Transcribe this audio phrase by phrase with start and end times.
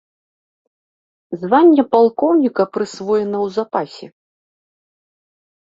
[1.43, 4.07] Званне палкоўніка прысвоена ў запасе.